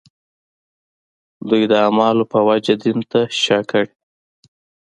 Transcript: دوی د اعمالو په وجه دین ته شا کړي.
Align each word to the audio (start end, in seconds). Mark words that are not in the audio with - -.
دوی 1.47 1.63
د 1.71 1.73
اعمالو 1.85 2.23
په 2.31 2.39
وجه 2.47 2.75
دین 2.83 2.99
ته 3.11 3.21
شا 3.41 3.59
کړي. 3.69 3.89